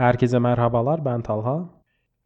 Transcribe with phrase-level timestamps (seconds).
[0.00, 1.68] Herkese merhabalar ben Talha.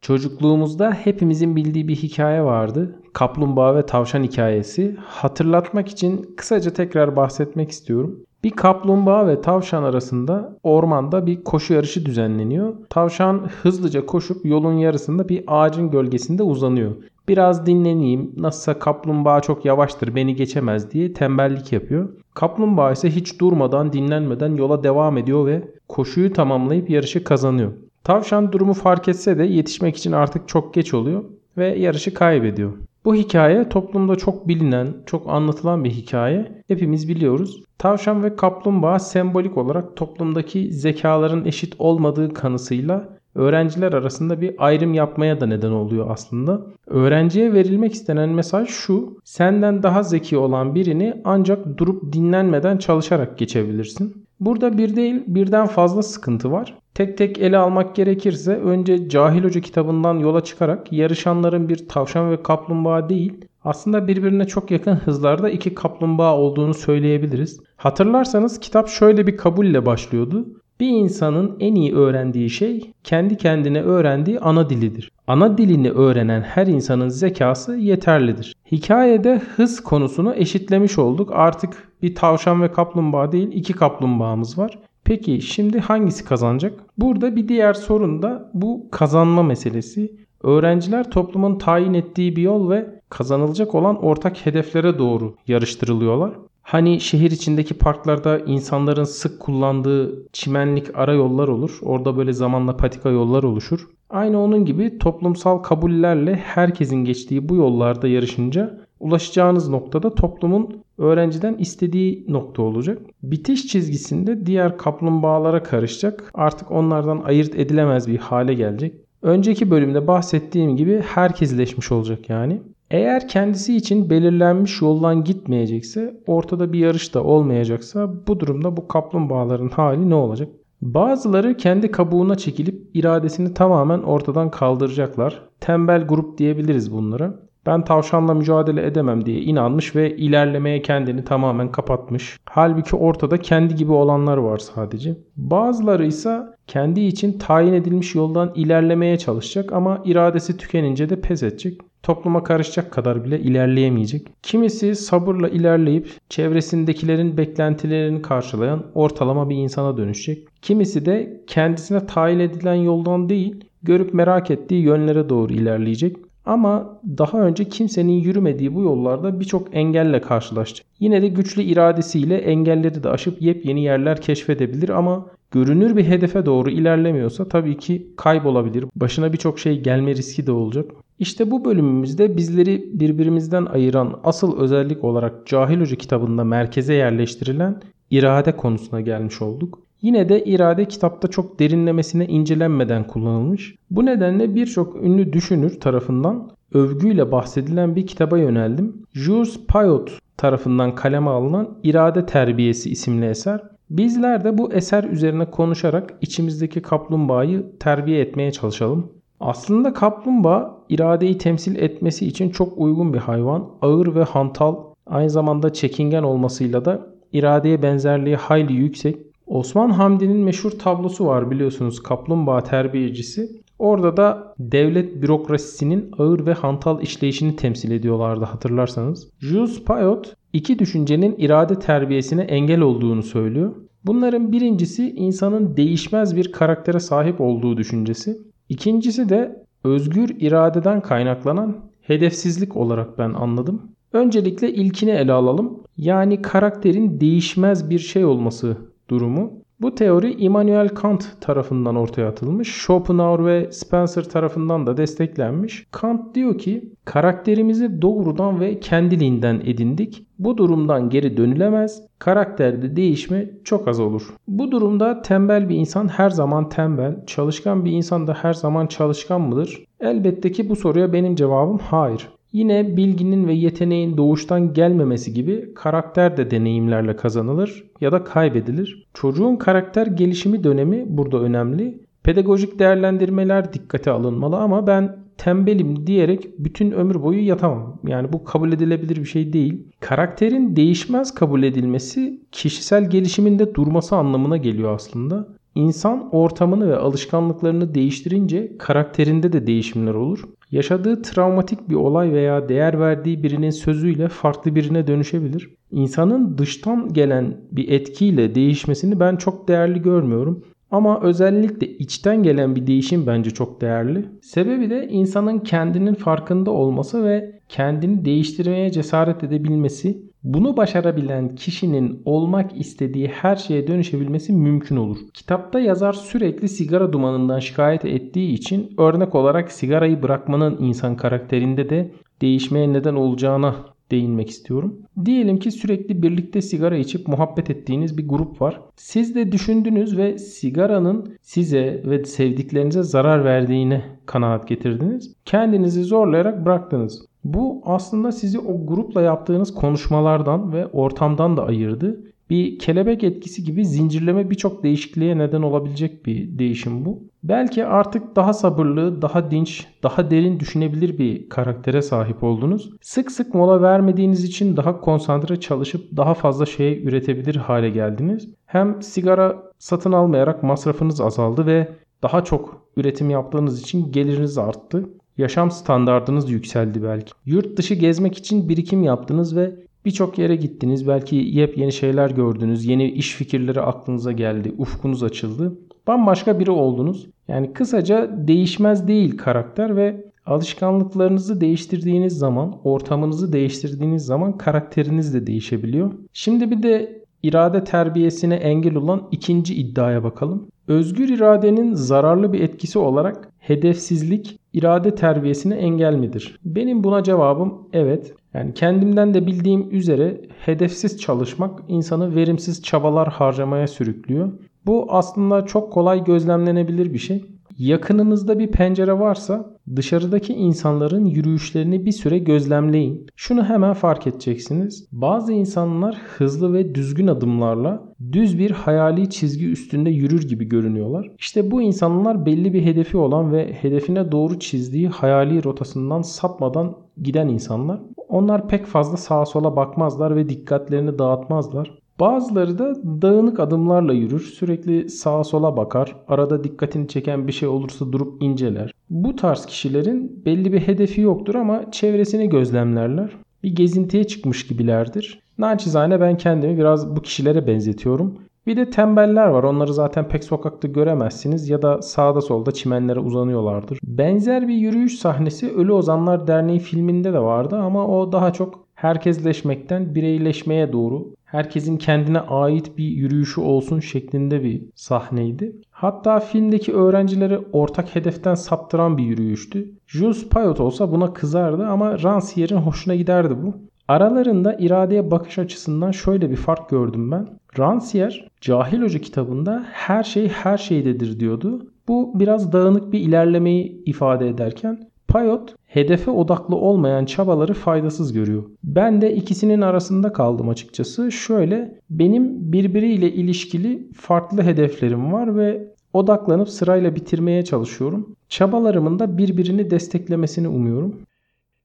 [0.00, 3.00] Çocukluğumuzda hepimizin bildiği bir hikaye vardı.
[3.12, 4.96] Kaplumbağa ve tavşan hikayesi.
[5.06, 8.20] Hatırlatmak için kısaca tekrar bahsetmek istiyorum.
[8.44, 12.74] Bir kaplumbağa ve tavşan arasında ormanda bir koşu yarışı düzenleniyor.
[12.90, 16.96] Tavşan hızlıca koşup yolun yarısında bir ağacın gölgesinde uzanıyor.
[17.28, 22.08] Biraz dinleneyim, nasılsa kaplumbağa çok yavaştır beni geçemez diye tembellik yapıyor.
[22.34, 27.72] Kaplumbağa ise hiç durmadan dinlenmeden yola devam ediyor ve koşuyu tamamlayıp yarışı kazanıyor.
[28.04, 31.24] Tavşan durumu fark etse de yetişmek için artık çok geç oluyor
[31.56, 32.72] ve yarışı kaybediyor.
[33.04, 36.62] Bu hikaye toplumda çok bilinen, çok anlatılan bir hikaye.
[36.68, 37.62] Hepimiz biliyoruz.
[37.78, 45.40] Tavşan ve kaplumbağa sembolik olarak toplumdaki zekaların eşit olmadığı kanısıyla öğrenciler arasında bir ayrım yapmaya
[45.40, 46.66] da neden oluyor aslında.
[46.86, 49.18] Öğrenciye verilmek istenen mesaj şu.
[49.24, 54.24] Senden daha zeki olan birini ancak durup dinlenmeden çalışarak geçebilirsin.
[54.44, 56.78] Burada bir değil birden fazla sıkıntı var.
[56.94, 62.42] Tek tek ele almak gerekirse önce Cahil Hoca kitabından yola çıkarak yarışanların bir tavşan ve
[62.42, 67.60] kaplumbağa değil aslında birbirine çok yakın hızlarda iki kaplumbağa olduğunu söyleyebiliriz.
[67.76, 70.46] Hatırlarsanız kitap şöyle bir kabulle başlıyordu.
[70.80, 75.10] Bir insanın en iyi öğrendiği şey kendi kendine öğrendiği ana dilidir.
[75.26, 78.56] Ana dilini öğrenen her insanın zekası yeterlidir.
[78.72, 81.30] Hikayede hız konusunu eşitlemiş olduk.
[81.32, 84.78] Artık bir tavşan ve kaplumbağa değil iki kaplumbağamız var.
[85.04, 86.72] Peki şimdi hangisi kazanacak?
[86.98, 90.12] Burada bir diğer sorun da bu kazanma meselesi.
[90.42, 96.30] Öğrenciler toplumun tayin ettiği bir yol ve kazanılacak olan ortak hedeflere doğru yarıştırılıyorlar.
[96.64, 101.78] Hani şehir içindeki parklarda insanların sık kullandığı çimenlik ara yollar olur.
[101.82, 103.88] Orada böyle zamanla patika yollar oluşur.
[104.10, 112.24] Aynı onun gibi toplumsal kabullerle herkesin geçtiği bu yollarda yarışınca ulaşacağınız noktada toplumun öğrenciden istediği
[112.28, 112.98] nokta olacak.
[113.22, 116.30] Bitiş çizgisinde diğer kaplumbağalara karışacak.
[116.34, 118.94] Artık onlardan ayırt edilemez bir hale gelecek.
[119.22, 122.62] Önceki bölümde bahsettiğim gibi herkesleşmiş olacak yani.
[122.90, 129.68] Eğer kendisi için belirlenmiş yoldan gitmeyecekse, ortada bir yarış da olmayacaksa bu durumda bu kaplumbağaların
[129.68, 130.48] hali ne olacak?
[130.82, 135.42] Bazıları kendi kabuğuna çekilip iradesini tamamen ortadan kaldıracaklar.
[135.60, 137.34] Tembel grup diyebiliriz bunlara.
[137.66, 142.38] Ben tavşanla mücadele edemem diye inanmış ve ilerlemeye kendini tamamen kapatmış.
[142.44, 145.16] Halbuki ortada kendi gibi olanlar var sadece.
[145.36, 151.80] Bazıları ise kendi için tayin edilmiş yoldan ilerlemeye çalışacak ama iradesi tükenince de pes edecek
[152.04, 154.26] topluma karışacak kadar bile ilerleyemeyecek.
[154.42, 160.48] Kimisi sabırla ilerleyip çevresindekilerin beklentilerini karşılayan ortalama bir insana dönüşecek.
[160.62, 166.16] Kimisi de kendisine tayin edilen yoldan değil, görüp merak ettiği yönlere doğru ilerleyecek.
[166.46, 170.86] Ama daha önce kimsenin yürümediği bu yollarda birçok engelle karşılaşacak.
[171.00, 176.70] Yine de güçlü iradesiyle engelleri de aşıp yepyeni yerler keşfedebilir ama görünür bir hedefe doğru
[176.70, 178.84] ilerlemiyorsa tabii ki kaybolabilir.
[178.96, 180.90] Başına birçok şey gelme riski de olacak.
[181.18, 187.80] İşte bu bölümümüzde bizleri birbirimizden ayıran asıl özellik olarak Cahil Hoca kitabında merkeze yerleştirilen
[188.10, 189.78] irade konusuna gelmiş olduk.
[190.02, 193.74] Yine de irade kitapta çok derinlemesine incelenmeden kullanılmış.
[193.90, 198.96] Bu nedenle birçok ünlü düşünür tarafından övgüyle bahsedilen bir kitaba yöneldim.
[199.12, 203.60] Jules Payot tarafından kaleme alınan İrade Terbiyesi isimli eser.
[203.90, 209.12] Bizler de bu eser üzerine konuşarak içimizdeki kaplumbağayı terbiye etmeye çalışalım.
[209.44, 213.70] Aslında kaplumbağa iradeyi temsil etmesi için çok uygun bir hayvan.
[213.82, 219.16] Ağır ve hantal, aynı zamanda çekingen olmasıyla da iradeye benzerliği hayli yüksek.
[219.46, 223.48] Osman Hamdi'nin meşhur tablosu var biliyorsunuz kaplumbağa terbiyecisi.
[223.78, 229.28] Orada da devlet bürokrasisinin ağır ve hantal işleyişini temsil ediyorlardı hatırlarsanız.
[229.40, 233.74] Jules Payot iki düşüncenin irade terbiyesine engel olduğunu söylüyor.
[234.04, 238.53] Bunların birincisi insanın değişmez bir karaktere sahip olduğu düşüncesi.
[238.68, 243.82] İkincisi de özgür iradeden kaynaklanan hedefsizlik olarak ben anladım.
[244.12, 245.80] Öncelikle ilkini ele alalım.
[245.96, 248.76] Yani karakterin değişmez bir şey olması
[249.10, 249.64] durumu.
[249.80, 252.68] Bu teori Immanuel Kant tarafından ortaya atılmış.
[252.86, 255.86] Schopenhauer ve Spencer tarafından da desteklenmiş.
[255.90, 260.23] Kant diyor ki karakterimizi doğrudan ve kendiliğinden edindik.
[260.38, 262.02] Bu durumdan geri dönülemez.
[262.18, 264.22] Karakterde değişme çok az olur.
[264.48, 269.40] Bu durumda tembel bir insan her zaman tembel, çalışkan bir insan da her zaman çalışkan
[269.40, 269.84] mıdır?
[270.00, 272.28] Elbette ki bu soruya benim cevabım hayır.
[272.52, 279.06] Yine bilginin ve yeteneğin doğuştan gelmemesi gibi karakter de deneyimlerle kazanılır ya da kaybedilir.
[279.14, 281.98] Çocuğun karakter gelişimi dönemi burada önemli.
[282.22, 288.00] Pedagojik değerlendirmeler dikkate alınmalı ama ben tembelim diyerek bütün ömür boyu yatamam.
[288.06, 289.86] Yani bu kabul edilebilir bir şey değil.
[290.00, 295.48] Karakterin değişmez kabul edilmesi kişisel gelişiminde durması anlamına geliyor aslında.
[295.74, 300.44] İnsan ortamını ve alışkanlıklarını değiştirince karakterinde de değişimler olur.
[300.70, 305.70] Yaşadığı travmatik bir olay veya değer verdiği birinin sözüyle farklı birine dönüşebilir.
[305.90, 310.64] İnsanın dıştan gelen bir etkiyle değişmesini ben çok değerli görmüyorum.
[310.94, 314.28] Ama özellikle içten gelen bir değişim bence çok değerli.
[314.42, 320.22] Sebebi de insanın kendinin farkında olması ve kendini değiştirmeye cesaret edebilmesi.
[320.42, 325.18] Bunu başarabilen kişinin olmak istediği her şeye dönüşebilmesi mümkün olur.
[325.34, 332.12] Kitapta yazar sürekli sigara dumanından şikayet ettiği için örnek olarak sigarayı bırakmanın insan karakterinde de
[332.42, 335.02] değişmeye neden olacağına değinmek istiyorum.
[335.24, 338.80] Diyelim ki sürekli birlikte sigara içip muhabbet ettiğiniz bir grup var.
[338.96, 345.34] Siz de düşündünüz ve sigaranın size ve sevdiklerinize zarar verdiğine kanaat getirdiniz.
[345.44, 347.26] Kendinizi zorlayarak bıraktınız.
[347.44, 352.33] Bu aslında sizi o grupla yaptığınız konuşmalardan ve ortamdan da ayırdı.
[352.50, 357.22] Bir kelebek etkisi gibi zincirleme birçok değişikliğe neden olabilecek bir değişim bu.
[357.42, 362.90] Belki artık daha sabırlı, daha dinç, daha derin düşünebilir bir karaktere sahip oldunuz.
[363.02, 368.48] Sık sık mola vermediğiniz için daha konsantre çalışıp daha fazla şey üretebilir hale geldiniz.
[368.66, 371.88] Hem sigara satın almayarak masrafınız azaldı ve
[372.22, 375.08] daha çok üretim yaptığınız için geliriniz arttı.
[375.38, 377.32] Yaşam standartınız yükseldi belki.
[377.46, 381.08] Yurt dışı gezmek için birikim yaptınız ve birçok yere gittiniz.
[381.08, 382.84] Belki yepyeni şeyler gördünüz.
[382.84, 384.74] Yeni iş fikirleri aklınıza geldi.
[384.78, 385.78] Ufkunuz açıldı.
[386.06, 387.26] Bambaşka biri oldunuz.
[387.48, 396.12] Yani kısaca değişmez değil karakter ve alışkanlıklarınızı değiştirdiğiniz zaman, ortamınızı değiştirdiğiniz zaman karakteriniz de değişebiliyor.
[396.32, 400.66] Şimdi bir de irade terbiyesine engel olan ikinci iddiaya bakalım.
[400.88, 406.58] Özgür iradenin zararlı bir etkisi olarak hedefsizlik irade terbiyesine engel midir?
[406.64, 408.34] Benim buna cevabım evet.
[408.54, 414.52] Yani kendimden de bildiğim üzere hedefsiz çalışmak insanı verimsiz çabalar harcamaya sürüklüyor.
[414.86, 417.44] Bu aslında çok kolay gözlemlenebilir bir şey.
[417.78, 423.26] Yakınınızda bir pencere varsa dışarıdaki insanların yürüyüşlerini bir süre gözlemleyin.
[423.36, 425.08] Şunu hemen fark edeceksiniz.
[425.12, 431.30] Bazı insanlar hızlı ve düzgün adımlarla düz bir hayali çizgi üstünde yürür gibi görünüyorlar.
[431.38, 437.48] İşte bu insanlar belli bir hedefi olan ve hedefine doğru çizdiği hayali rotasından sapmadan giden
[437.48, 438.00] insanlar.
[438.28, 442.03] Onlar pek fazla sağa sola bakmazlar ve dikkatlerini dağıtmazlar.
[442.20, 448.12] Bazıları da dağınık adımlarla yürür, sürekli sağa sola bakar, arada dikkatini çeken bir şey olursa
[448.12, 448.94] durup inceler.
[449.10, 453.30] Bu tarz kişilerin belli bir hedefi yoktur ama çevresini gözlemlerler.
[453.62, 455.40] Bir gezintiye çıkmış gibilerdir.
[455.58, 458.38] Naçizane ben kendimi biraz bu kişilere benzetiyorum.
[458.66, 459.62] Bir de tembeller var.
[459.62, 463.98] Onları zaten pek sokakta göremezsiniz ya da sağda solda çimenlere uzanıyorlardır.
[464.04, 470.14] Benzer bir yürüyüş sahnesi Ölü Ozanlar Derneği filminde de vardı ama o daha çok herkesleşmekten
[470.14, 475.76] bireyleşmeye doğru herkesin kendine ait bir yürüyüşü olsun şeklinde bir sahneydi.
[475.90, 479.90] Hatta filmdeki öğrencileri ortak hedeften saptıran bir yürüyüştü.
[480.06, 483.74] Jules Payot olsa buna kızardı ama Rancière'in hoşuna giderdi bu.
[484.08, 487.46] Aralarında iradeye bakış açısından şöyle bir fark gördüm ben.
[487.76, 491.86] Rancière Cahil Hoca kitabında her şey her şeydedir diyordu.
[492.08, 498.64] Bu biraz dağınık bir ilerlemeyi ifade ederken Payot hedefe odaklı olmayan çabaları faydasız görüyor.
[498.84, 501.32] Ben de ikisinin arasında kaldım açıkçası.
[501.32, 508.36] Şöyle benim birbiriyle ilişkili farklı hedeflerim var ve odaklanıp sırayla bitirmeye çalışıyorum.
[508.48, 511.20] Çabalarımın da birbirini desteklemesini umuyorum.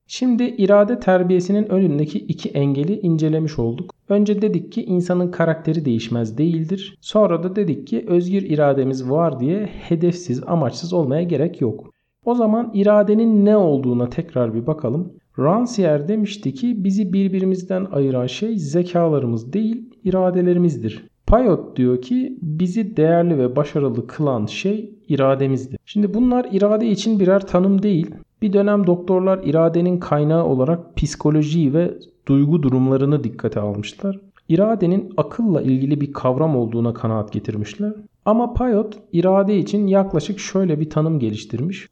[0.07, 3.93] Şimdi irade terbiyesinin önündeki iki engeli incelemiş olduk.
[4.09, 6.97] Önce dedik ki insanın karakteri değişmez değildir.
[7.01, 11.93] Sonra da dedik ki özgür irademiz var diye hedefsiz, amaçsız olmaya gerek yok.
[12.29, 15.13] O zaman iradenin ne olduğuna tekrar bir bakalım.
[15.37, 21.07] Rancière demişti ki bizi birbirimizden ayıran şey zekalarımız değil iradelerimizdir.
[21.27, 25.79] Payot diyor ki bizi değerli ve başarılı kılan şey irademizdir.
[25.85, 28.11] Şimdi bunlar irade için birer tanım değil.
[28.41, 31.93] Bir dönem doktorlar iradenin kaynağı olarak psikolojiyi ve
[32.27, 34.19] duygu durumlarını dikkate almışlar.
[34.49, 37.93] İradenin akılla ilgili bir kavram olduğuna kanaat getirmişler.
[38.25, 41.89] Ama Payot irade için yaklaşık şöyle bir tanım geliştirmiş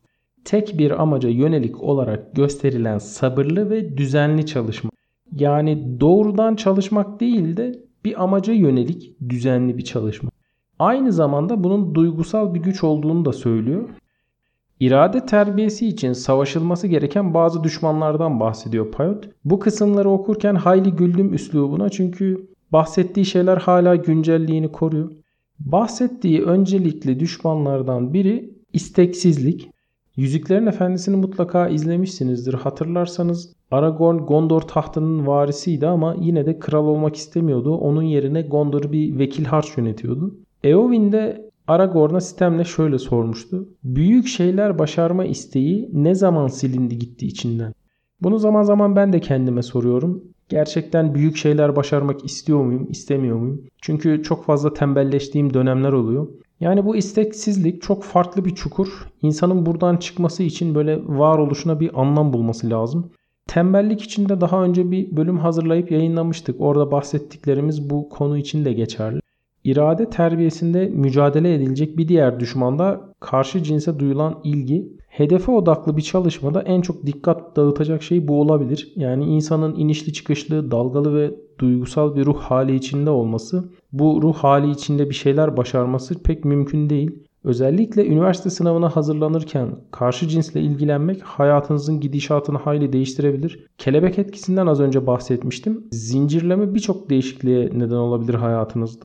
[0.47, 4.89] tek bir amaca yönelik olarak gösterilen sabırlı ve düzenli çalışma.
[5.35, 10.29] Yani doğrudan çalışmak değil de bir amaca yönelik düzenli bir çalışma.
[10.79, 13.89] Aynı zamanda bunun duygusal bir güç olduğunu da söylüyor.
[14.79, 19.29] İrade terbiyesi için savaşılması gereken bazı düşmanlardan bahsediyor Payot.
[19.45, 25.11] Bu kısımları okurken hayli güldüm üslubuna çünkü bahsettiği şeyler hala güncelliğini koruyor.
[25.59, 29.69] Bahsettiği öncelikli düşmanlardan biri isteksizlik.
[30.17, 32.53] Yüzüklerin Efendisi'ni mutlaka izlemişsinizdir.
[32.53, 37.75] Hatırlarsanız Aragorn Gondor tahtının varisiydi ama yine de kral olmak istemiyordu.
[37.75, 40.35] Onun yerine Gondor'u bir vekil harç yönetiyordu.
[40.63, 43.69] Eowyn de Aragorn'a sistemle şöyle sormuştu.
[43.83, 47.73] Büyük şeyler başarma isteği ne zaman silindi gitti içinden?
[48.21, 50.23] Bunu zaman zaman ben de kendime soruyorum.
[50.49, 53.61] Gerçekten büyük şeyler başarmak istiyor muyum, istemiyor muyum?
[53.81, 56.27] Çünkü çok fazla tembelleştiğim dönemler oluyor.
[56.59, 58.87] Yani bu isteksizlik çok farklı bir çukur.
[59.21, 63.11] İnsanın buradan çıkması için böyle varoluşuna bir anlam bulması lazım.
[63.47, 66.61] Tembellik için de daha önce bir bölüm hazırlayıp yayınlamıştık.
[66.61, 69.19] Orada bahsettiklerimiz bu konu için de geçerli.
[69.63, 74.97] İrade terbiyesinde mücadele edilecek bir diğer düşman da karşı cinse duyulan ilgi.
[75.07, 78.93] Hedefe odaklı bir çalışmada en çok dikkat dağıtacak şey bu olabilir.
[78.95, 84.71] Yani insanın inişli çıkışlı, dalgalı ve duygusal bir ruh hali içinde olması, bu ruh hali
[84.71, 87.11] içinde bir şeyler başarması pek mümkün değil.
[87.43, 93.65] Özellikle üniversite sınavına hazırlanırken karşı cinsle ilgilenmek hayatınızın gidişatını hayli değiştirebilir.
[93.77, 95.87] Kelebek etkisinden az önce bahsetmiştim.
[95.91, 99.03] Zincirleme birçok değişikliğe neden olabilir hayatınızda.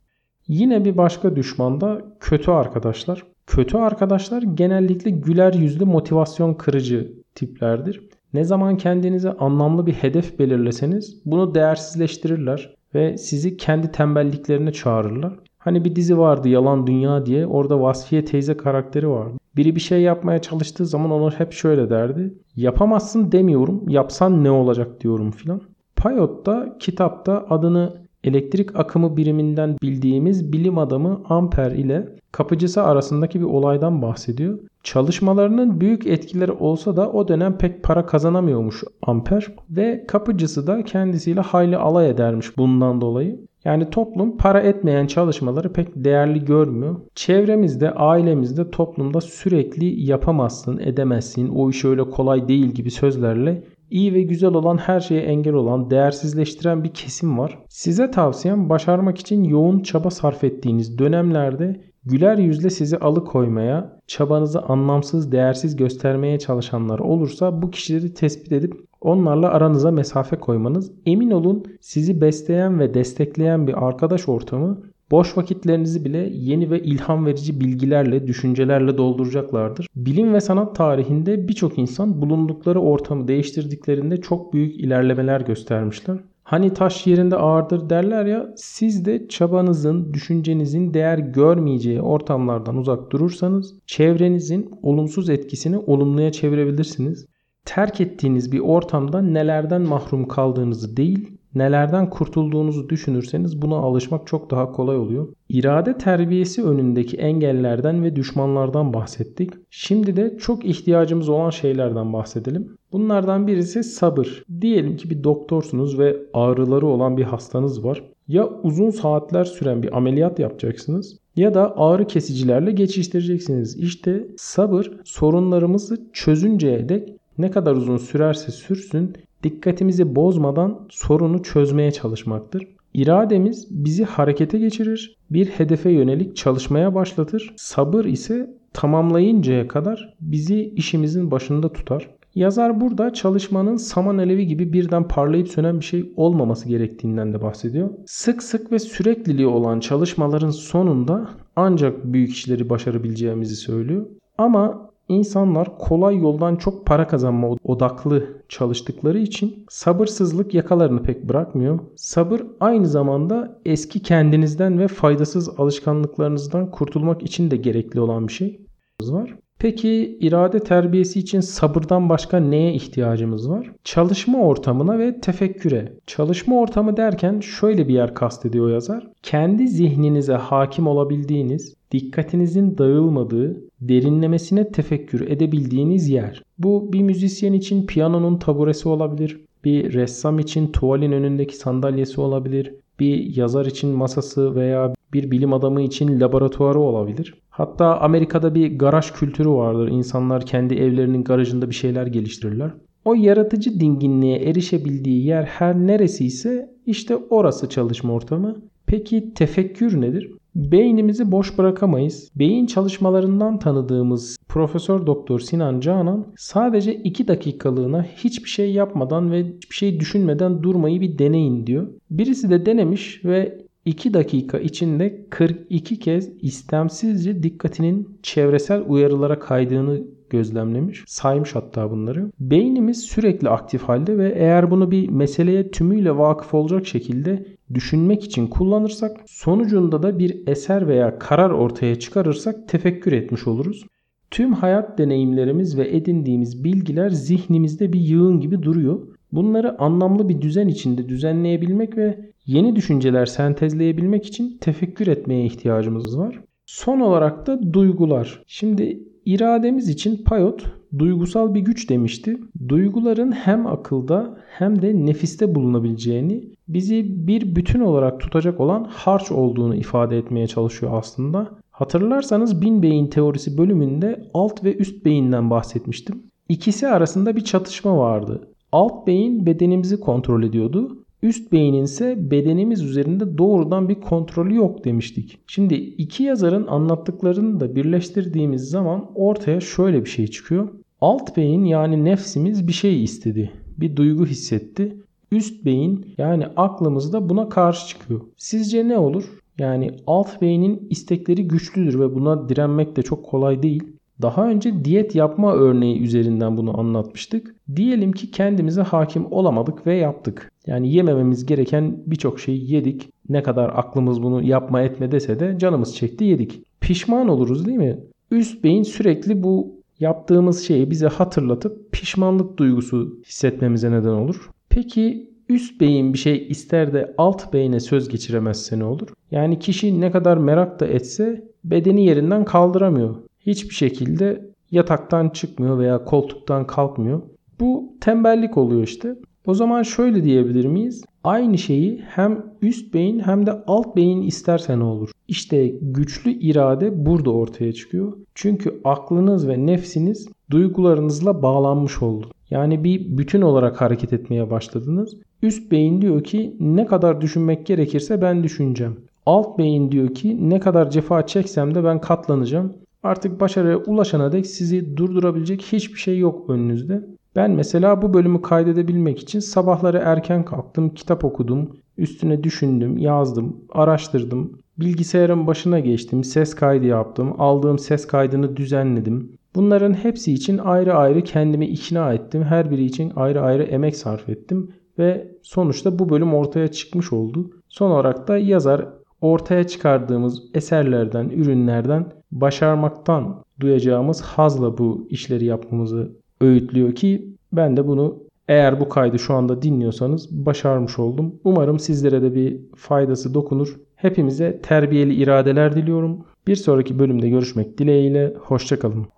[0.49, 3.23] Yine bir başka düşman da kötü arkadaşlar.
[3.47, 8.09] Kötü arkadaşlar genellikle güler yüzlü motivasyon kırıcı tiplerdir.
[8.35, 15.33] Ne zaman kendinize anlamlı bir hedef belirleseniz bunu değersizleştirirler ve sizi kendi tembelliklerine çağırırlar.
[15.59, 19.37] Hani bir dizi vardı Yalan Dünya diye orada Vasfiye teyze karakteri vardı.
[19.57, 22.35] Biri bir şey yapmaya çalıştığı zaman ona hep şöyle derdi.
[22.57, 25.61] Yapamazsın demiyorum yapsan ne olacak diyorum filan.
[25.97, 33.45] Payot da kitapta adını elektrik akımı biriminden bildiğimiz bilim adamı Amper ile kapıcısı arasındaki bir
[33.45, 34.59] olaydan bahsediyor.
[34.83, 41.41] Çalışmalarının büyük etkileri olsa da o dönem pek para kazanamıyormuş Amper ve kapıcısı da kendisiyle
[41.41, 43.41] hayli alay edermiş bundan dolayı.
[43.65, 46.97] Yani toplum para etmeyen çalışmaları pek değerli görmüyor.
[47.15, 54.23] Çevremizde, ailemizde, toplumda sürekli yapamazsın, edemezsin, o iş öyle kolay değil gibi sözlerle iyi ve
[54.23, 57.59] güzel olan her şeye engel olan, değersizleştiren bir kesim var.
[57.69, 65.33] Size tavsiyem başarmak için yoğun çaba sarf ettiğiniz dönemlerde güler yüzle sizi alıkoymaya, çabanızı anlamsız,
[65.33, 70.93] değersiz göstermeye çalışanlar olursa bu kişileri tespit edip onlarla aranıza mesafe koymanız.
[71.07, 74.83] Emin olun sizi besleyen ve destekleyen bir arkadaş ortamı
[75.13, 79.87] Boş vakitlerinizi bile yeni ve ilham verici bilgilerle, düşüncelerle dolduracaklardır.
[79.97, 86.19] Bilim ve sanat tarihinde birçok insan bulundukları ortamı değiştirdiklerinde çok büyük ilerlemeler göstermişler.
[86.43, 93.75] Hani taş yerinde ağırdır derler ya siz de çabanızın, düşüncenizin değer görmeyeceği ortamlardan uzak durursanız
[93.87, 97.27] çevrenizin olumsuz etkisini olumluya çevirebilirsiniz.
[97.65, 104.73] Terk ettiğiniz bir ortamda nelerden mahrum kaldığınızı değil, nelerden kurtulduğunuzu düşünürseniz buna alışmak çok daha
[104.73, 105.29] kolay oluyor.
[105.49, 109.51] İrade terbiyesi önündeki engellerden ve düşmanlardan bahsettik.
[109.71, 112.77] Şimdi de çok ihtiyacımız olan şeylerden bahsedelim.
[112.93, 114.45] Bunlardan birisi sabır.
[114.61, 118.03] Diyelim ki bir doktorsunuz ve ağrıları olan bir hastanız var.
[118.29, 123.79] Ya uzun saatler süren bir ameliyat yapacaksınız ya da ağrı kesicilerle geçiştireceksiniz.
[123.79, 132.69] İşte sabır sorunlarımızı çözünceye dek ne kadar uzun sürerse sürsün dikkatimizi bozmadan sorunu çözmeye çalışmaktır.
[132.95, 137.55] İrademiz bizi harekete geçirir, bir hedefe yönelik çalışmaya başlatır.
[137.57, 142.11] Sabır ise tamamlayıncaya kadar bizi işimizin başında tutar.
[142.35, 147.91] Yazar burada çalışmanın saman alevi gibi birden parlayıp sönen bir şey olmaması gerektiğinden de bahsediyor.
[148.07, 154.07] Sık sık ve sürekliliği olan çalışmaların sonunda ancak büyük işleri başarabileceğimizi söylüyor.
[154.39, 161.79] Ama İnsanlar kolay yoldan çok para kazanma odaklı çalıştıkları için sabırsızlık yakalarını pek bırakmıyor.
[161.97, 168.67] Sabır aynı zamanda eski kendinizden ve faydasız alışkanlıklarınızdan kurtulmak için de gerekli olan bir şey
[169.03, 169.35] var.
[169.63, 173.71] Peki irade terbiyesi için sabırdan başka neye ihtiyacımız var?
[173.85, 175.93] Çalışma ortamına ve tefekküre.
[176.07, 179.07] Çalışma ortamı derken şöyle bir yer kastediyor yazar.
[179.23, 186.43] Kendi zihninize hakim olabildiğiniz, dikkatinizin dağılmadığı, derinlemesine tefekkür edebildiğiniz yer.
[186.59, 189.41] Bu bir müzisyen için piyanonun taburesi olabilir.
[189.65, 192.75] Bir ressam için tuvalin önündeki sandalyesi olabilir.
[193.01, 197.35] Bir yazar için masası veya bir bilim adamı için laboratuvarı olabilir.
[197.53, 199.89] Hatta Amerika'da bir garaj kültürü vardır.
[199.89, 202.71] İnsanlar kendi evlerinin garajında bir şeyler geliştirirler.
[203.05, 208.57] O yaratıcı dinginliğe erişebildiği yer her neresi ise işte orası çalışma ortamı.
[208.87, 210.31] Peki tefekkür nedir?
[210.55, 212.31] Beynimizi boş bırakamayız.
[212.35, 219.75] Beyin çalışmalarından tanıdığımız Profesör Doktor Sinan Canan sadece 2 dakikalığına hiçbir şey yapmadan ve hiçbir
[219.75, 221.89] şey düşünmeden durmayı bir deneyin diyor.
[222.11, 231.05] Birisi de denemiş ve 2 dakika içinde 42 kez istemsizce dikkatinin çevresel uyarılara kaydığını gözlemlemiş.
[231.07, 232.31] Saymış hatta bunları.
[232.41, 238.47] Beynimiz sürekli aktif halde ve eğer bunu bir meseleye tümüyle vakıf olacak şekilde düşünmek için
[238.47, 243.87] kullanırsak, sonucunda da bir eser veya karar ortaya çıkarırsak tefekkür etmiş oluruz.
[244.31, 249.01] Tüm hayat deneyimlerimiz ve edindiğimiz bilgiler zihnimizde bir yığın gibi duruyor.
[249.33, 256.41] Bunları anlamlı bir düzen içinde düzenleyebilmek ve yeni düşünceler sentezleyebilmek için tefekkür etmeye ihtiyacımız var.
[256.67, 258.43] Son olarak da duygular.
[258.47, 260.65] Şimdi irademiz için Payot
[260.99, 262.39] duygusal bir güç demişti.
[262.69, 269.75] Duyguların hem akılda hem de nefiste bulunabileceğini, bizi bir bütün olarak tutacak olan harç olduğunu
[269.75, 271.51] ifade etmeye çalışıyor aslında.
[271.71, 276.23] Hatırlarsanız bin beyin teorisi bölümünde alt ve üst beyinden bahsetmiştim.
[276.49, 278.49] İkisi arasında bir çatışma vardı.
[278.73, 281.05] Alt beyin bedenimizi kontrol ediyordu.
[281.23, 285.39] Üst beynin ise bedenimiz üzerinde doğrudan bir kontrolü yok demiştik.
[285.47, 290.69] Şimdi iki yazarın anlattıklarını da birleştirdiğimiz zaman ortaya şöyle bir şey çıkıyor.
[291.01, 293.51] Alt beyin yani nefsimiz bir şey istedi.
[293.79, 294.97] Bir duygu hissetti.
[295.33, 298.21] Üst beyin yani aklımız da buna karşı çıkıyor.
[298.37, 299.25] Sizce ne olur?
[299.59, 303.83] Yani alt beynin istekleri güçlüdür ve buna direnmek de çok kolay değil.
[304.23, 307.55] Daha önce diyet yapma örneği üzerinden bunu anlatmıştık.
[307.77, 310.53] Diyelim ki kendimize hakim olamadık ve yaptık.
[310.67, 313.11] Yani yemememiz gereken birçok şeyi yedik.
[313.29, 316.63] Ne kadar aklımız bunu yapma etme dese de canımız çekti yedik.
[316.81, 317.99] Pişman oluruz değil mi?
[318.31, 324.51] Üst beyin sürekli bu yaptığımız şeyi bize hatırlatıp pişmanlık duygusu hissetmemize neden olur.
[324.69, 329.09] Peki üst beyin bir şey ister de alt beyine söz geçiremezse ne olur?
[329.31, 333.17] Yani kişi ne kadar merak da etse bedeni yerinden kaldıramıyor.
[333.47, 337.23] Hiçbir şekilde yataktan çıkmıyor veya koltuktan kalkmıyor.
[337.61, 339.17] Bu tembellik oluyor işte.
[339.47, 341.05] O zaman şöyle diyebilir miyiz?
[341.25, 345.11] Aynı şeyi hem üst beyin hem de alt beyin isterse ne olur?
[345.29, 348.13] İşte güçlü irade burada ortaya çıkıyor.
[348.35, 352.31] Çünkü aklınız ve nefsiniz duygularınızla bağlanmış oldu.
[352.51, 355.17] Yani bir bütün olarak hareket etmeye başladınız.
[355.43, 359.01] Üst beyin diyor ki ne kadar düşünmek gerekirse ben düşüneceğim.
[359.27, 362.73] Alt beyin diyor ki ne kadar cefa çeksem de ben katlanacağım.
[363.03, 367.07] Artık başarıya ulaşana dek sizi durdurabilecek hiçbir şey yok önünüzde.
[367.37, 374.59] Ben mesela bu bölümü kaydedebilmek için sabahları erken kalktım, kitap okudum, üstüne düşündüm, yazdım, araştırdım.
[374.79, 379.33] Bilgisayarın başına geçtim, ses kaydı yaptım, aldığım ses kaydını düzenledim.
[379.55, 382.43] Bunların hepsi için ayrı ayrı kendimi ikna ettim.
[382.43, 387.51] Her biri için ayrı ayrı emek sarf ettim ve sonuçta bu bölüm ortaya çıkmış oldu.
[387.69, 388.89] Son olarak da yazar
[389.23, 398.19] ortaya çıkardığımız eserlerden, ürünlerden başarmaktan duyacağımız hazla bu işleri yapmamızı öğütlüyor ki ben de bunu
[398.49, 401.35] eğer bu kaydı şu anda dinliyorsanız başarmış oldum.
[401.45, 403.77] Umarım sizlere de bir faydası dokunur.
[403.97, 406.25] Hepimize terbiyeli iradeler diliyorum.
[406.47, 408.35] Bir sonraki bölümde görüşmek dileğiyle.
[408.41, 409.07] Hoşçakalın.